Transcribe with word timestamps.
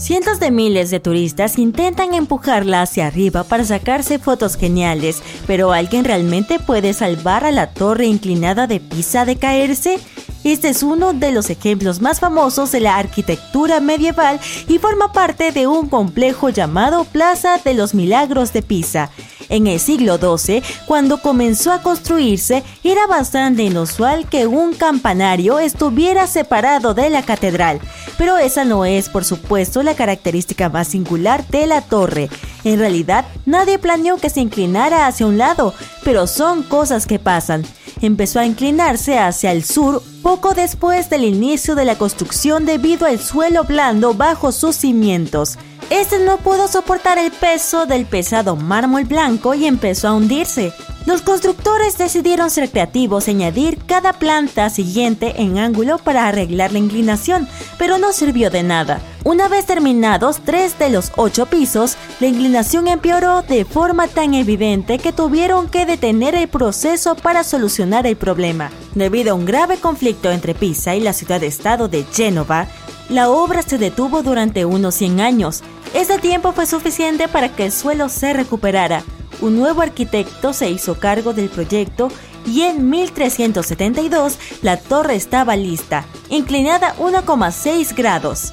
Cientos 0.00 0.40
de 0.40 0.50
miles 0.50 0.90
de 0.90 0.98
turistas 0.98 1.58
intentan 1.58 2.14
empujarla 2.14 2.80
hacia 2.80 3.06
arriba 3.06 3.44
para 3.44 3.66
sacarse 3.66 4.18
fotos 4.18 4.56
geniales, 4.56 5.22
pero 5.46 5.72
¿alguien 5.72 6.06
realmente 6.06 6.58
puede 6.58 6.94
salvar 6.94 7.44
a 7.44 7.50
la 7.50 7.74
torre 7.74 8.06
inclinada 8.06 8.66
de 8.66 8.80
Pisa 8.80 9.26
de 9.26 9.36
caerse? 9.36 10.00
Este 10.42 10.70
es 10.70 10.82
uno 10.82 11.12
de 11.12 11.32
los 11.32 11.50
ejemplos 11.50 12.00
más 12.00 12.18
famosos 12.18 12.72
de 12.72 12.80
la 12.80 12.96
arquitectura 12.96 13.80
medieval 13.80 14.40
y 14.68 14.78
forma 14.78 15.12
parte 15.12 15.52
de 15.52 15.66
un 15.66 15.90
complejo 15.90 16.48
llamado 16.48 17.04
Plaza 17.04 17.58
de 17.62 17.74
los 17.74 17.92
Milagros 17.92 18.54
de 18.54 18.62
Pisa. 18.62 19.10
En 19.50 19.66
el 19.66 19.80
siglo 19.80 20.16
XII, 20.16 20.62
cuando 20.86 21.20
comenzó 21.20 21.72
a 21.72 21.82
construirse, 21.82 22.62
era 22.84 23.06
bastante 23.06 23.64
inusual 23.64 24.28
que 24.28 24.46
un 24.46 24.72
campanario 24.72 25.58
estuviera 25.58 26.26
separado 26.28 26.94
de 26.94 27.10
la 27.10 27.22
catedral, 27.22 27.80
pero 28.16 28.38
esa 28.38 28.64
no 28.64 28.84
es, 28.84 29.08
por 29.08 29.24
supuesto, 29.24 29.82
la 29.82 29.94
característica 29.94 30.68
más 30.68 30.88
singular 30.88 31.46
de 31.48 31.66
la 31.66 31.82
torre. 31.82 32.30
En 32.62 32.78
realidad, 32.78 33.24
nadie 33.44 33.78
planeó 33.78 34.18
que 34.18 34.30
se 34.30 34.40
inclinara 34.40 35.06
hacia 35.06 35.26
un 35.26 35.36
lado, 35.36 35.74
pero 36.04 36.26
son 36.26 36.62
cosas 36.62 37.06
que 37.06 37.18
pasan. 37.18 37.64
Empezó 38.00 38.38
a 38.38 38.46
inclinarse 38.46 39.18
hacia 39.18 39.52
el 39.52 39.64
sur 39.64 40.02
poco 40.22 40.54
después 40.54 41.10
del 41.10 41.24
inicio 41.24 41.74
de 41.74 41.84
la 41.84 41.98
construcción 41.98 42.66
debido 42.66 43.06
al 43.06 43.18
suelo 43.18 43.64
blando 43.64 44.14
bajo 44.14 44.52
sus 44.52 44.76
cimientos. 44.76 45.58
Este 45.90 46.20
no 46.20 46.38
pudo 46.38 46.68
soportar 46.68 47.18
el 47.18 47.32
peso 47.32 47.84
del 47.84 48.06
pesado 48.06 48.54
mármol 48.54 49.04
blanco 49.04 49.54
y 49.54 49.66
empezó 49.66 50.06
a 50.06 50.14
hundirse. 50.14 50.72
Los 51.04 51.22
constructores 51.22 51.98
decidieron 51.98 52.48
ser 52.48 52.70
creativos 52.70 53.26
y 53.26 53.32
añadir 53.32 53.76
cada 53.86 54.12
planta 54.12 54.70
siguiente 54.70 55.42
en 55.42 55.58
ángulo 55.58 55.98
para 55.98 56.28
arreglar 56.28 56.70
la 56.70 56.78
inclinación, 56.78 57.48
pero 57.76 57.98
no 57.98 58.12
sirvió 58.12 58.50
de 58.50 58.62
nada. 58.62 59.00
Una 59.24 59.48
vez 59.48 59.66
terminados 59.66 60.40
tres 60.44 60.78
de 60.78 60.90
los 60.90 61.10
ocho 61.16 61.46
pisos, 61.46 61.96
la 62.20 62.28
inclinación 62.28 62.86
empeoró 62.86 63.42
de 63.42 63.64
forma 63.64 64.06
tan 64.06 64.34
evidente 64.34 64.98
que 64.98 65.12
tuvieron 65.12 65.68
que 65.68 65.86
detener 65.86 66.36
el 66.36 66.46
proceso 66.46 67.16
para 67.16 67.42
solucionar 67.42 68.06
el 68.06 68.16
problema. 68.16 68.70
Debido 68.94 69.32
a 69.32 69.34
un 69.34 69.44
grave 69.44 69.78
conflicto 69.78 70.30
entre 70.30 70.54
Pisa 70.54 70.94
y 70.94 71.00
la 71.00 71.14
ciudad-estado 71.14 71.88
de 71.88 72.04
Génova, 72.04 72.68
la 73.10 73.28
obra 73.28 73.62
se 73.62 73.76
detuvo 73.76 74.22
durante 74.22 74.64
unos 74.64 74.94
100 74.94 75.20
años. 75.20 75.62
Ese 75.94 76.18
tiempo 76.18 76.52
fue 76.52 76.66
suficiente 76.66 77.28
para 77.28 77.48
que 77.54 77.66
el 77.66 77.72
suelo 77.72 78.08
se 78.08 78.32
recuperara. 78.32 79.02
Un 79.40 79.58
nuevo 79.58 79.82
arquitecto 79.82 80.52
se 80.52 80.70
hizo 80.70 80.98
cargo 80.98 81.32
del 81.32 81.48
proyecto 81.48 82.08
y 82.46 82.62
en 82.62 82.88
1372 82.88 84.38
la 84.62 84.76
torre 84.76 85.16
estaba 85.16 85.56
lista, 85.56 86.04
inclinada 86.28 86.94
1,6 86.96 87.96
grados. 87.96 88.52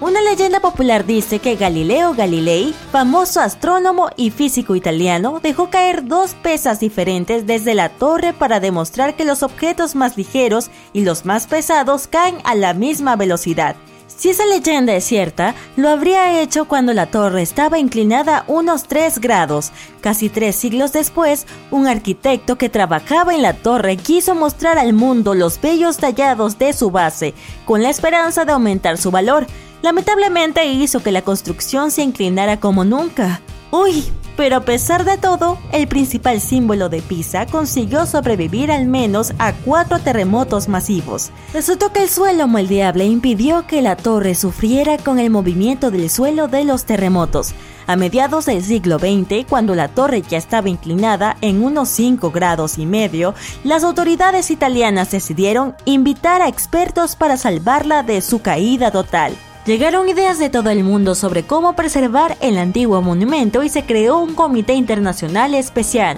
Una 0.00 0.20
leyenda 0.20 0.60
popular 0.60 1.04
dice 1.06 1.40
que 1.40 1.56
Galileo 1.56 2.14
Galilei, 2.14 2.72
famoso 2.92 3.40
astrónomo 3.40 4.10
y 4.16 4.30
físico 4.30 4.76
italiano, 4.76 5.40
dejó 5.42 5.70
caer 5.70 6.06
dos 6.06 6.34
pesas 6.34 6.78
diferentes 6.78 7.48
desde 7.48 7.74
la 7.74 7.88
torre 7.88 8.32
para 8.32 8.60
demostrar 8.60 9.16
que 9.16 9.24
los 9.24 9.42
objetos 9.42 9.96
más 9.96 10.16
ligeros 10.16 10.70
y 10.92 11.02
los 11.02 11.24
más 11.24 11.48
pesados 11.48 12.06
caen 12.06 12.36
a 12.44 12.54
la 12.54 12.74
misma 12.74 13.16
velocidad. 13.16 13.74
Si 14.06 14.30
esa 14.30 14.46
leyenda 14.46 14.94
es 14.94 15.04
cierta, 15.04 15.56
lo 15.76 15.88
habría 15.88 16.40
hecho 16.40 16.66
cuando 16.66 16.92
la 16.92 17.06
torre 17.06 17.42
estaba 17.42 17.78
inclinada 17.78 18.44
unos 18.46 18.84
3 18.84 19.20
grados. 19.20 19.72
Casi 20.00 20.28
tres 20.28 20.56
siglos 20.56 20.92
después, 20.92 21.46
un 21.70 21.86
arquitecto 21.86 22.56
que 22.56 22.68
trabajaba 22.68 23.34
en 23.34 23.42
la 23.42 23.52
torre 23.52 23.96
quiso 23.96 24.34
mostrar 24.34 24.78
al 24.78 24.92
mundo 24.92 25.34
los 25.34 25.60
bellos 25.60 25.98
tallados 25.98 26.58
de 26.58 26.72
su 26.72 26.90
base, 26.90 27.34
con 27.64 27.82
la 27.82 27.90
esperanza 27.90 28.44
de 28.44 28.52
aumentar 28.52 28.96
su 28.96 29.10
valor 29.10 29.46
lamentablemente 29.82 30.64
hizo 30.66 31.02
que 31.02 31.12
la 31.12 31.22
construcción 31.22 31.90
se 31.90 32.02
inclinara 32.02 32.60
como 32.60 32.84
nunca. 32.84 33.40
Uy, 33.70 34.04
pero 34.38 34.54
a 34.54 34.60
pesar 34.60 35.04
de 35.04 35.18
todo, 35.18 35.58
el 35.72 35.88
principal 35.88 36.40
símbolo 36.40 36.88
de 36.88 37.02
Pisa 37.02 37.44
consiguió 37.46 38.06
sobrevivir 38.06 38.70
al 38.70 38.86
menos 38.86 39.32
a 39.40 39.52
cuatro 39.52 39.98
terremotos 39.98 40.68
masivos. 40.68 41.32
Resultó 41.52 41.92
que 41.92 42.04
el 42.04 42.08
suelo 42.08 42.46
moldeable 42.46 43.04
impidió 43.04 43.66
que 43.66 43.82
la 43.82 43.96
torre 43.96 44.36
sufriera 44.36 44.96
con 44.96 45.18
el 45.18 45.30
movimiento 45.30 45.90
del 45.90 46.08
suelo 46.08 46.46
de 46.46 46.64
los 46.64 46.84
terremotos. 46.84 47.52
A 47.88 47.96
mediados 47.96 48.46
del 48.46 48.62
siglo 48.62 49.00
XX, 49.00 49.44
cuando 49.48 49.74
la 49.74 49.88
torre 49.88 50.22
ya 50.22 50.38
estaba 50.38 50.68
inclinada 50.68 51.36
en 51.40 51.64
unos 51.64 51.88
5 51.88 52.30
grados 52.30 52.78
y 52.78 52.86
medio, 52.86 53.34
las 53.64 53.82
autoridades 53.82 54.52
italianas 54.52 55.10
decidieron 55.10 55.74
invitar 55.84 56.42
a 56.42 56.48
expertos 56.48 57.16
para 57.16 57.36
salvarla 57.36 58.04
de 58.04 58.20
su 58.20 58.40
caída 58.40 58.92
total. 58.92 59.36
Llegaron 59.68 60.08
ideas 60.08 60.38
de 60.38 60.48
todo 60.48 60.70
el 60.70 60.82
mundo 60.82 61.14
sobre 61.14 61.42
cómo 61.42 61.74
preservar 61.74 62.38
el 62.40 62.56
antiguo 62.56 63.02
monumento 63.02 63.62
y 63.62 63.68
se 63.68 63.84
creó 63.84 64.16
un 64.16 64.34
comité 64.34 64.72
internacional 64.72 65.54
especial. 65.54 66.16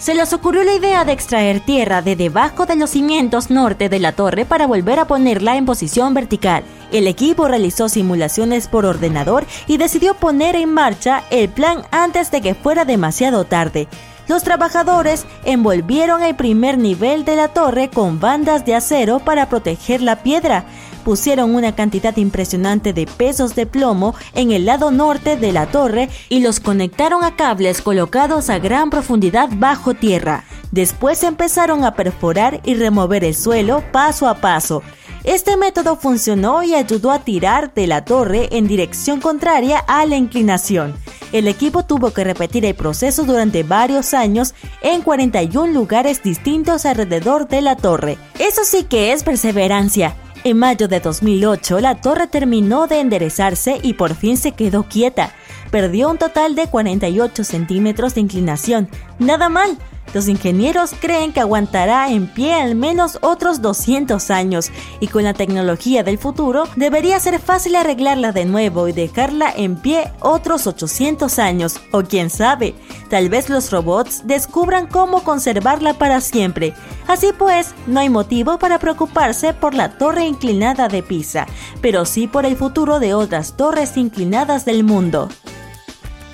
Se 0.00 0.14
les 0.14 0.32
ocurrió 0.32 0.64
la 0.64 0.72
idea 0.72 1.04
de 1.04 1.12
extraer 1.12 1.60
tierra 1.60 2.00
de 2.00 2.16
debajo 2.16 2.64
de 2.64 2.76
los 2.76 2.88
cimientos 2.88 3.50
norte 3.50 3.90
de 3.90 3.98
la 3.98 4.12
torre 4.12 4.46
para 4.46 4.66
volver 4.66 4.98
a 4.98 5.04
ponerla 5.04 5.58
en 5.58 5.66
posición 5.66 6.14
vertical. 6.14 6.64
El 6.90 7.06
equipo 7.06 7.48
realizó 7.48 7.90
simulaciones 7.90 8.66
por 8.66 8.86
ordenador 8.86 9.44
y 9.66 9.76
decidió 9.76 10.14
poner 10.14 10.56
en 10.56 10.72
marcha 10.72 11.24
el 11.28 11.50
plan 11.50 11.82
antes 11.90 12.30
de 12.30 12.40
que 12.40 12.54
fuera 12.54 12.86
demasiado 12.86 13.44
tarde. 13.44 13.88
Los 14.26 14.42
trabajadores 14.42 15.26
envolvieron 15.44 16.22
el 16.22 16.34
primer 16.34 16.78
nivel 16.78 17.26
de 17.26 17.36
la 17.36 17.48
torre 17.48 17.90
con 17.90 18.20
bandas 18.20 18.64
de 18.64 18.74
acero 18.74 19.18
para 19.18 19.50
proteger 19.50 20.00
la 20.00 20.22
piedra 20.22 20.64
pusieron 21.02 21.54
una 21.54 21.74
cantidad 21.74 22.16
impresionante 22.16 22.92
de 22.92 23.06
pesos 23.06 23.54
de 23.54 23.66
plomo 23.66 24.14
en 24.34 24.52
el 24.52 24.66
lado 24.66 24.90
norte 24.90 25.36
de 25.36 25.52
la 25.52 25.66
torre 25.66 26.08
y 26.28 26.40
los 26.40 26.60
conectaron 26.60 27.24
a 27.24 27.36
cables 27.36 27.82
colocados 27.82 28.50
a 28.50 28.58
gran 28.58 28.90
profundidad 28.90 29.48
bajo 29.52 29.94
tierra. 29.94 30.44
Después 30.70 31.22
empezaron 31.22 31.84
a 31.84 31.94
perforar 31.94 32.60
y 32.64 32.74
remover 32.74 33.24
el 33.24 33.34
suelo 33.34 33.82
paso 33.92 34.28
a 34.28 34.36
paso. 34.36 34.82
Este 35.24 35.56
método 35.56 35.96
funcionó 35.96 36.64
y 36.64 36.74
ayudó 36.74 37.12
a 37.12 37.20
tirar 37.20 37.72
de 37.74 37.86
la 37.86 38.04
torre 38.04 38.48
en 38.52 38.66
dirección 38.66 39.20
contraria 39.20 39.78
a 39.78 40.04
la 40.06 40.16
inclinación. 40.16 40.94
El 41.30 41.46
equipo 41.46 41.84
tuvo 41.84 42.12
que 42.12 42.24
repetir 42.24 42.64
el 42.66 42.74
proceso 42.74 43.24
durante 43.24 43.62
varios 43.62 44.14
años 44.14 44.54
en 44.82 45.02
41 45.02 45.72
lugares 45.72 46.22
distintos 46.22 46.84
alrededor 46.86 47.48
de 47.48 47.60
la 47.60 47.76
torre. 47.76 48.18
Eso 48.38 48.64
sí 48.64 48.84
que 48.84 49.12
es 49.12 49.22
perseverancia. 49.22 50.16
En 50.44 50.58
mayo 50.58 50.88
de 50.88 50.98
2008, 50.98 51.78
la 51.78 52.00
torre 52.00 52.26
terminó 52.26 52.88
de 52.88 52.98
enderezarse 52.98 53.78
y 53.80 53.94
por 53.94 54.16
fin 54.16 54.36
se 54.36 54.50
quedó 54.50 54.82
quieta. 54.88 55.32
Perdió 55.70 56.10
un 56.10 56.18
total 56.18 56.56
de 56.56 56.66
48 56.66 57.44
centímetros 57.44 58.16
de 58.16 58.22
inclinación. 58.22 58.88
Nada 59.20 59.48
mal, 59.48 59.78
los 60.14 60.28
ingenieros 60.28 60.94
creen 60.98 61.32
que 61.32 61.40
aguantará 61.40 62.10
en 62.10 62.26
pie 62.26 62.54
al 62.54 62.74
menos 62.74 63.18
otros 63.22 63.62
200 63.62 64.30
años 64.30 64.70
y 65.00 65.08
con 65.08 65.24
la 65.24 65.34
tecnología 65.34 66.02
del 66.02 66.18
futuro 66.18 66.64
debería 66.76 67.18
ser 67.20 67.38
fácil 67.38 67.76
arreglarla 67.76 68.32
de 68.32 68.44
nuevo 68.44 68.88
y 68.88 68.92
dejarla 68.92 69.52
en 69.54 69.76
pie 69.76 70.12
otros 70.20 70.66
800 70.66 71.38
años 71.38 71.80
o 71.92 72.02
quién 72.02 72.30
sabe, 72.30 72.74
tal 73.10 73.28
vez 73.28 73.48
los 73.48 73.70
robots 73.70 74.22
descubran 74.26 74.86
cómo 74.86 75.22
conservarla 75.22 75.94
para 75.94 76.20
siempre. 76.20 76.74
Así 77.06 77.32
pues, 77.36 77.74
no 77.86 78.00
hay 78.00 78.08
motivo 78.08 78.58
para 78.58 78.78
preocuparse 78.78 79.54
por 79.54 79.74
la 79.74 79.98
torre 79.98 80.24
inclinada 80.24 80.88
de 80.88 81.02
Pisa, 81.02 81.46
pero 81.80 82.04
sí 82.04 82.26
por 82.26 82.46
el 82.46 82.56
futuro 82.56 83.00
de 83.00 83.14
otras 83.14 83.56
torres 83.56 83.96
inclinadas 83.96 84.64
del 84.64 84.84
mundo. 84.84 85.28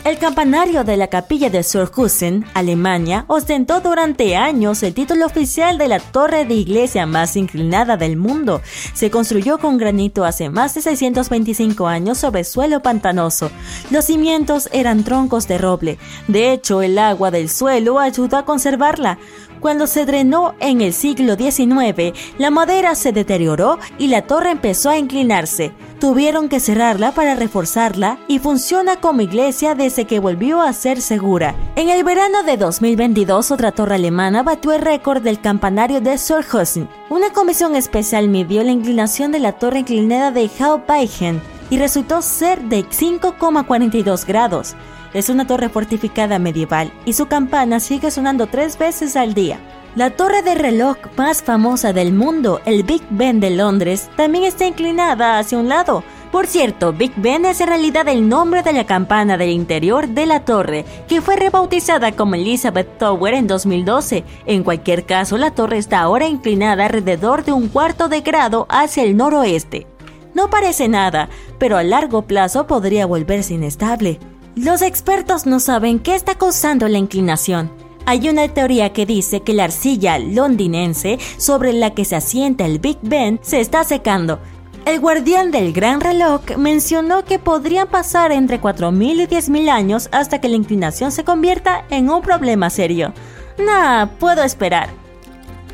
El 0.08 0.16
campanario 0.16 0.84
de 0.84 0.96
la 0.96 1.08
capilla 1.08 1.50
de 1.50 1.62
Surhusen, 1.62 2.46
Alemania, 2.54 3.26
ostentó 3.28 3.82
durante 3.82 4.36
años 4.36 4.82
el 4.82 4.94
título 4.94 5.26
oficial 5.26 5.76
de 5.76 5.86
la 5.86 6.00
torre 6.00 6.46
de 6.46 6.54
iglesia 6.54 7.04
más 7.04 7.36
inclinada 7.36 7.98
del 7.98 8.16
mundo. 8.16 8.62
Se 8.94 9.10
construyó 9.10 9.58
con 9.58 9.76
granito 9.76 10.24
hace 10.24 10.48
más 10.48 10.72
de 10.74 10.80
625 10.80 11.86
años 11.86 12.16
sobre 12.16 12.44
suelo 12.44 12.80
pantanoso. 12.80 13.50
Los 13.90 14.06
cimientos 14.06 14.70
eran 14.72 15.04
troncos 15.04 15.46
de 15.46 15.58
roble. 15.58 15.98
De 16.26 16.54
hecho, 16.54 16.80
el 16.80 16.98
agua 16.98 17.30
del 17.30 17.50
suelo 17.50 17.98
ayudó 17.98 18.38
a 18.38 18.46
conservarla. 18.46 19.18
Cuando 19.60 19.88
se 19.88 20.06
drenó 20.06 20.54
en 20.60 20.80
el 20.80 20.92
siglo 20.92 21.34
XIX, 21.34 22.12
la 22.38 22.50
madera 22.50 22.94
se 22.94 23.12
deterioró 23.12 23.78
y 23.98 24.06
la 24.06 24.22
torre 24.22 24.50
empezó 24.50 24.90
a 24.90 24.98
inclinarse. 24.98 25.72
Tuvieron 25.98 26.48
que 26.48 26.60
cerrarla 26.60 27.10
para 27.10 27.34
reforzarla 27.34 28.18
y 28.28 28.38
funciona 28.38 29.00
como 29.00 29.20
iglesia 29.20 29.74
desde 29.74 30.04
que 30.04 30.20
volvió 30.20 30.60
a 30.60 30.72
ser 30.72 31.00
segura. 31.00 31.56
En 31.74 31.88
el 31.88 32.04
verano 32.04 32.44
de 32.44 32.56
2022, 32.56 33.50
otra 33.50 33.72
torre 33.72 33.96
alemana 33.96 34.44
batió 34.44 34.72
el 34.72 34.80
récord 34.80 35.22
del 35.22 35.40
campanario 35.40 36.00
de 36.00 36.18
Surhusen. 36.18 36.88
Una 37.10 37.30
comisión 37.30 37.74
especial 37.74 38.28
midió 38.28 38.62
la 38.62 38.70
inclinación 38.70 39.32
de 39.32 39.40
la 39.40 39.52
torre 39.52 39.80
inclinada 39.80 40.30
de 40.30 40.48
Hauptbeichen 40.60 41.42
y 41.68 41.78
resultó 41.78 42.22
ser 42.22 42.62
de 42.62 42.84
5,42 42.84 44.24
grados. 44.24 44.76
Es 45.14 45.28
una 45.30 45.46
torre 45.46 45.68
fortificada 45.68 46.38
medieval 46.38 46.92
y 47.04 47.14
su 47.14 47.26
campana 47.26 47.80
sigue 47.80 48.10
sonando 48.10 48.46
tres 48.46 48.78
veces 48.78 49.16
al 49.16 49.34
día. 49.34 49.58
La 49.96 50.10
torre 50.10 50.42
de 50.42 50.54
reloj 50.54 50.96
más 51.16 51.42
famosa 51.42 51.92
del 51.92 52.12
mundo, 52.12 52.60
el 52.66 52.82
Big 52.82 53.02
Ben 53.10 53.40
de 53.40 53.50
Londres, 53.50 54.10
también 54.16 54.44
está 54.44 54.66
inclinada 54.66 55.38
hacia 55.38 55.58
un 55.58 55.68
lado. 55.68 56.04
Por 56.30 56.46
cierto, 56.46 56.92
Big 56.92 57.12
Ben 57.16 57.46
es 57.46 57.62
en 57.62 57.68
realidad 57.68 58.06
el 58.06 58.28
nombre 58.28 58.62
de 58.62 58.74
la 58.74 58.84
campana 58.84 59.38
del 59.38 59.48
interior 59.48 60.08
de 60.08 60.26
la 60.26 60.44
torre, 60.44 60.84
que 61.08 61.22
fue 61.22 61.36
rebautizada 61.36 62.12
como 62.12 62.34
Elizabeth 62.34 62.98
Tower 62.98 63.32
en 63.32 63.46
2012. 63.46 64.24
En 64.44 64.62
cualquier 64.62 65.06
caso, 65.06 65.38
la 65.38 65.52
torre 65.52 65.78
está 65.78 66.00
ahora 66.00 66.28
inclinada 66.28 66.84
alrededor 66.84 67.44
de 67.44 67.52
un 67.52 67.68
cuarto 67.68 68.10
de 68.10 68.20
grado 68.20 68.66
hacia 68.68 69.04
el 69.04 69.16
noroeste. 69.16 69.86
No 70.34 70.50
parece 70.50 70.86
nada, 70.86 71.30
pero 71.58 71.78
a 71.78 71.82
largo 71.82 72.22
plazo 72.22 72.66
podría 72.66 73.06
volverse 73.06 73.54
inestable. 73.54 74.20
Los 74.58 74.82
expertos 74.82 75.46
no 75.46 75.60
saben 75.60 76.00
qué 76.00 76.16
está 76.16 76.34
causando 76.34 76.88
la 76.88 76.98
inclinación. 76.98 77.70
Hay 78.06 78.28
una 78.28 78.48
teoría 78.48 78.92
que 78.92 79.06
dice 79.06 79.40
que 79.40 79.54
la 79.54 79.64
arcilla 79.64 80.18
londinense 80.18 81.18
sobre 81.36 81.72
la 81.72 81.94
que 81.94 82.04
se 82.04 82.16
asienta 82.16 82.66
el 82.66 82.80
Big 82.80 82.98
Ben 83.02 83.38
se 83.40 83.60
está 83.60 83.84
secando 83.84 84.40
el 84.84 85.00
guardián 85.00 85.50
del 85.50 85.74
gran 85.74 86.00
reloj 86.00 86.40
mencionó 86.56 87.22
que 87.22 87.38
podrían 87.38 87.88
pasar 87.88 88.32
entre 88.32 88.58
4.000 88.58 89.22
y 89.22 89.26
10.000 89.26 89.68
años 89.68 90.08
hasta 90.12 90.40
que 90.40 90.48
la 90.48 90.56
inclinación 90.56 91.12
se 91.12 91.24
convierta 91.24 91.84
en 91.90 92.08
un 92.08 92.22
problema 92.22 92.70
serio. 92.70 93.12
Nah, 93.58 94.06
puedo 94.06 94.42
esperar. 94.42 94.88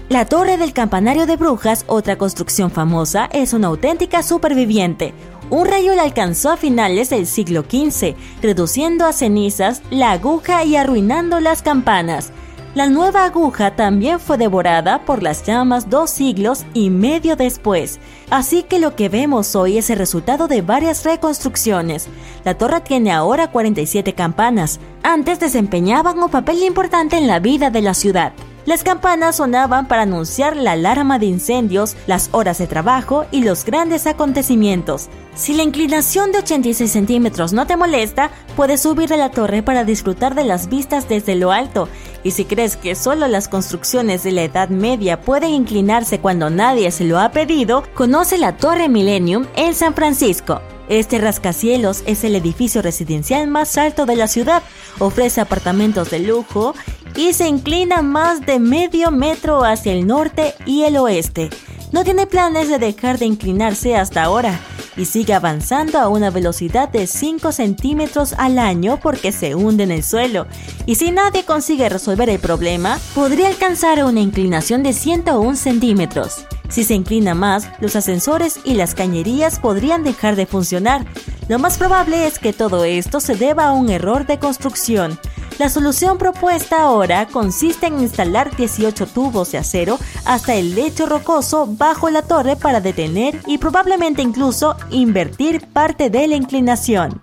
La 0.08 0.24
torre 0.24 0.56
del 0.56 0.72
campanario 0.72 1.26
de 1.26 1.36
brujas, 1.36 1.84
otra 1.86 2.18
construcción 2.18 2.72
famosa, 2.72 3.28
es 3.32 3.52
una 3.52 3.68
auténtica 3.68 4.24
superviviente. 4.24 5.14
Un 5.50 5.66
rayo 5.66 5.94
la 5.94 6.02
alcanzó 6.02 6.50
a 6.50 6.56
finales 6.56 7.10
del 7.10 7.26
siglo 7.26 7.62
XV, 7.62 8.14
reduciendo 8.42 9.06
a 9.06 9.12
cenizas 9.12 9.82
la 9.90 10.12
aguja 10.12 10.64
y 10.64 10.76
arruinando 10.76 11.40
las 11.40 11.62
campanas. 11.62 12.32
La 12.74 12.88
nueva 12.88 13.24
aguja 13.24 13.76
también 13.76 14.18
fue 14.18 14.36
devorada 14.36 15.04
por 15.04 15.22
las 15.22 15.46
llamas 15.46 15.90
dos 15.90 16.10
siglos 16.10 16.64
y 16.74 16.90
medio 16.90 17.36
después, 17.36 18.00
así 18.30 18.64
que 18.64 18.80
lo 18.80 18.96
que 18.96 19.08
vemos 19.08 19.54
hoy 19.54 19.78
es 19.78 19.90
el 19.90 19.98
resultado 19.98 20.48
de 20.48 20.60
varias 20.60 21.04
reconstrucciones. 21.04 22.08
La 22.44 22.54
torre 22.54 22.80
tiene 22.80 23.12
ahora 23.12 23.52
47 23.52 24.14
campanas, 24.14 24.80
antes 25.04 25.38
desempeñaban 25.38 26.18
un 26.18 26.30
papel 26.30 26.64
importante 26.64 27.16
en 27.16 27.28
la 27.28 27.38
vida 27.38 27.70
de 27.70 27.82
la 27.82 27.94
ciudad. 27.94 28.32
Las 28.66 28.82
campanas 28.82 29.36
sonaban 29.36 29.88
para 29.88 30.02
anunciar 30.02 30.56
la 30.56 30.72
alarma 30.72 31.18
de 31.18 31.26
incendios, 31.26 31.96
las 32.06 32.30
horas 32.32 32.56
de 32.56 32.66
trabajo 32.66 33.26
y 33.30 33.42
los 33.42 33.66
grandes 33.66 34.06
acontecimientos. 34.06 35.10
Si 35.34 35.52
la 35.52 35.64
inclinación 35.64 36.32
de 36.32 36.38
86 36.38 36.90
centímetros 36.90 37.52
no 37.52 37.66
te 37.66 37.76
molesta, 37.76 38.30
puedes 38.56 38.80
subir 38.80 39.12
a 39.12 39.18
la 39.18 39.30
torre 39.30 39.62
para 39.62 39.84
disfrutar 39.84 40.34
de 40.34 40.44
las 40.44 40.70
vistas 40.70 41.10
desde 41.10 41.34
lo 41.34 41.52
alto. 41.52 41.88
Y 42.22 42.30
si 42.30 42.46
crees 42.46 42.78
que 42.78 42.94
solo 42.94 43.28
las 43.28 43.48
construcciones 43.48 44.22
de 44.22 44.32
la 44.32 44.44
Edad 44.44 44.70
Media 44.70 45.20
pueden 45.20 45.50
inclinarse 45.50 46.20
cuando 46.20 46.48
nadie 46.48 46.90
se 46.90 47.04
lo 47.04 47.20
ha 47.20 47.32
pedido, 47.32 47.82
conoce 47.92 48.38
la 48.38 48.56
Torre 48.56 48.88
Millennium 48.88 49.44
en 49.56 49.74
San 49.74 49.92
Francisco. 49.92 50.62
Este 50.88 51.18
rascacielos 51.18 52.02
es 52.06 52.24
el 52.24 52.34
edificio 52.34 52.80
residencial 52.82 53.46
más 53.46 53.76
alto 53.78 54.06
de 54.06 54.16
la 54.16 54.26
ciudad, 54.26 54.62
ofrece 54.98 55.40
apartamentos 55.40 56.10
de 56.10 56.20
lujo 56.20 56.74
y 57.16 57.32
se 57.32 57.48
inclina 57.48 58.02
más 58.02 58.44
de 58.44 58.58
medio 58.58 59.10
metro 59.10 59.64
hacia 59.64 59.92
el 59.92 60.06
norte 60.06 60.54
y 60.66 60.82
el 60.82 60.96
oeste. 60.96 61.50
No 61.92 62.04
tiene 62.04 62.26
planes 62.26 62.68
de 62.68 62.78
dejar 62.78 63.18
de 63.18 63.26
inclinarse 63.26 63.96
hasta 63.96 64.24
ahora 64.24 64.60
y 64.96 65.06
sigue 65.06 65.34
avanzando 65.34 65.98
a 65.98 66.08
una 66.08 66.30
velocidad 66.30 66.88
de 66.88 67.06
5 67.06 67.52
centímetros 67.52 68.32
al 68.34 68.58
año 68.58 68.98
porque 69.02 69.32
se 69.32 69.54
hunde 69.54 69.84
en 69.84 69.90
el 69.90 70.02
suelo. 70.02 70.46
Y 70.86 70.96
si 70.96 71.10
nadie 71.10 71.44
consigue 71.44 71.88
resolver 71.88 72.28
el 72.28 72.38
problema, 72.38 72.98
podría 73.14 73.48
alcanzar 73.48 74.04
una 74.04 74.20
inclinación 74.20 74.82
de 74.82 74.92
101 74.92 75.56
centímetros. 75.56 76.46
Si 76.68 76.84
se 76.84 76.94
inclina 76.94 77.34
más, 77.34 77.68
los 77.80 77.94
ascensores 77.94 78.58
y 78.64 78.74
las 78.74 78.94
cañerías 78.94 79.58
podrían 79.58 80.02
dejar 80.02 80.34
de 80.34 80.46
funcionar. 80.46 81.04
Lo 81.48 81.58
más 81.58 81.76
probable 81.76 82.26
es 82.26 82.38
que 82.38 82.52
todo 82.52 82.84
esto 82.84 83.20
se 83.20 83.36
deba 83.36 83.66
a 83.66 83.72
un 83.72 83.90
error 83.90 84.26
de 84.26 84.38
construcción. 84.38 85.18
La 85.58 85.68
solución 85.68 86.18
propuesta 86.18 86.82
ahora 86.82 87.26
consiste 87.26 87.86
en 87.86 88.00
instalar 88.00 88.56
18 88.56 89.06
tubos 89.06 89.52
de 89.52 89.58
acero 89.58 89.98
hasta 90.24 90.54
el 90.54 90.74
lecho 90.74 91.06
rocoso 91.06 91.66
bajo 91.68 92.10
la 92.10 92.22
torre 92.22 92.56
para 92.56 92.80
detener 92.80 93.40
y 93.46 93.58
probablemente 93.58 94.20
incluso 94.20 94.76
invertir 94.90 95.64
parte 95.68 96.10
de 96.10 96.26
la 96.26 96.34
inclinación. 96.34 97.20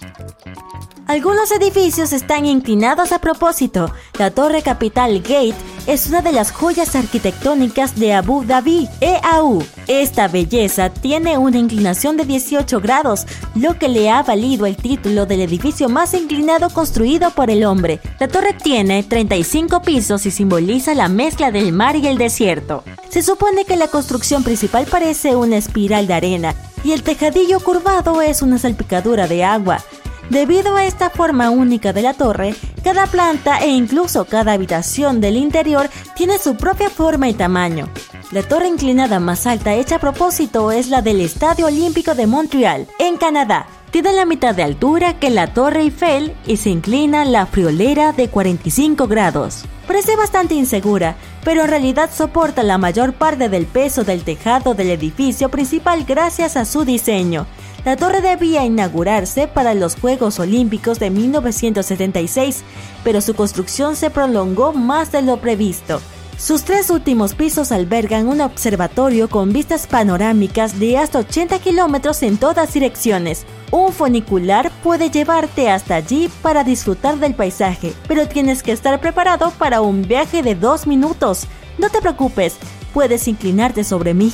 Algunos 1.08 1.52
edificios 1.52 2.14
están 2.14 2.46
inclinados 2.46 3.12
a 3.12 3.20
propósito. 3.20 3.92
La 4.18 4.32
Torre 4.32 4.62
Capital 4.62 5.20
Gate 5.20 5.56
es 5.88 6.08
una 6.08 6.22
de 6.22 6.32
las 6.32 6.52
joyas 6.52 6.96
arquitectónicas 6.96 7.96
de 7.96 8.14
Abu 8.14 8.44
Dhabi, 8.44 8.88
EAU. 9.00 9.64
Esta 9.88 10.28
belleza 10.28 10.90
tiene 10.90 11.38
una 11.38 11.58
inclinación 11.58 12.18
de 12.18 12.26
18 12.26 12.80
grados, 12.80 13.26
lo 13.56 13.78
que 13.78 13.90
le 13.90 14.10
ha 14.10 14.24
valido 14.24 14.66
el 14.66 14.78
título 14.78 15.26
del 15.26 15.42
edificio 15.42 15.90
más 15.90 16.14
inclinado 16.14 16.70
construido 16.70 17.32
por 17.32 17.50
el 17.50 17.64
hombre. 17.64 18.00
La 18.20 18.28
torre 18.28 18.54
tiene 18.54 19.04
35 19.04 19.82
pisos 19.82 20.26
y 20.26 20.32
simboliza 20.32 20.94
la 20.94 21.10
mezcla 21.10 21.52
del 21.52 21.74
mar 21.74 21.96
y 21.96 22.08
el 22.08 22.18
desierto. 22.18 22.84
Se 23.10 23.22
supone 23.22 23.66
que 23.66 23.76
la 23.76 23.88
construcción 23.88 24.44
principal 24.44 24.86
parece 24.86 25.36
una 25.36 25.58
espiral 25.58 26.08
de 26.08 26.14
arena 26.14 26.56
y 26.84 26.94
el 26.94 27.04
tejadillo 27.04 27.60
curvado 27.60 28.22
es 28.22 28.42
una 28.42 28.58
salpicadura 28.58 29.28
de 29.28 29.44
agua. 29.44 29.84
Debido 30.32 30.78
a 30.78 30.86
esta 30.86 31.10
forma 31.10 31.50
única 31.50 31.92
de 31.92 32.02
la 32.02 32.14
torre, 32.14 32.56
cada 32.86 33.06
planta 33.06 33.58
e 33.60 33.68
incluso 33.68 34.24
cada 34.24 34.54
habitación 34.54 35.20
del 35.20 35.36
interior 35.36 35.90
tiene 36.16 36.40
su 36.40 36.56
propia 36.56 36.90
forma 36.90 37.28
y 37.28 37.34
tamaño. 37.34 37.90
La 38.32 38.42
torre 38.42 38.70
inclinada 38.70 39.20
más 39.20 39.46
alta 39.46 39.74
hecha 39.74 39.98
a 39.98 40.00
propósito 40.00 40.72
es 40.72 40.88
la 40.88 41.02
del 41.02 41.20
Estadio 41.20 41.66
Olímpico 41.66 42.16
de 42.16 42.28
Montreal, 42.28 42.88
en 42.98 43.18
Canadá. 43.18 43.68
Tiene 43.92 44.14
la 44.14 44.26
mitad 44.26 44.56
de 44.56 44.64
altura 44.64 45.20
que 45.20 45.30
la 45.30 45.54
Torre 45.54 45.82
Eiffel 45.82 46.34
y 46.48 46.56
se 46.56 46.70
inclina 46.70 47.26
la 47.26 47.46
friolera 47.46 48.14
de 48.14 48.30
45 48.30 49.06
grados. 49.08 49.66
Parece 49.86 50.16
bastante 50.16 50.56
insegura, 50.56 51.18
pero 51.44 51.64
en 51.64 51.68
realidad 51.68 52.10
soporta 52.10 52.64
la 52.64 52.78
mayor 52.78 53.12
parte 53.12 53.50
del 53.50 53.66
peso 53.66 54.06
del 54.06 54.24
tejado 54.24 54.76
del 54.76 54.92
edificio 54.92 55.50
principal 55.50 56.06
gracias 56.06 56.56
a 56.56 56.64
su 56.64 56.86
diseño. 56.86 57.48
La 57.84 57.98
torre 57.98 58.22
debía 58.22 58.64
inaugurarse 58.64 59.50
para 59.50 59.74
los 59.74 59.98
Juegos 59.98 60.40
Olímpicos 60.40 60.98
de 60.98 61.10
1976, 61.10 62.64
pero 63.04 63.20
su 63.20 63.34
construcción 63.34 63.98
se 63.98 64.10
prolongó 64.10 64.72
más 64.72 65.12
de 65.12 65.22
lo 65.22 65.42
previsto. 65.42 66.00
Sus 66.42 66.64
tres 66.64 66.90
últimos 66.90 67.36
pisos 67.36 67.72
albergan 67.72 68.28
un 68.28 68.42
observatorio 68.42 69.30
con 69.30 69.54
vistas 69.54 69.86
panorámicas 69.86 70.80
de 70.80 70.98
hasta 70.98 71.20
80 71.20 71.60
kilómetros 71.60 72.24
en 72.24 72.38
todas 72.38 72.74
direcciones. 72.74 73.46
Un 73.70 73.94
funicular 73.94 74.72
puede 74.82 75.12
llevarte 75.12 75.70
hasta 75.70 75.94
allí 75.94 76.32
para 76.42 76.64
disfrutar 76.64 77.20
del 77.20 77.36
paisaje, 77.36 77.94
pero 78.08 78.28
tienes 78.28 78.64
que 78.64 78.72
estar 78.72 79.00
preparado 79.00 79.52
para 79.52 79.82
un 79.82 80.02
viaje 80.02 80.42
de 80.42 80.56
dos 80.56 80.88
minutos. 80.88 81.46
No 81.78 81.92
te 81.92 82.02
preocupes, 82.02 82.58
puedes 82.92 83.28
inclinarte 83.28 83.84
sobre 83.84 84.16
mí. 84.16 84.34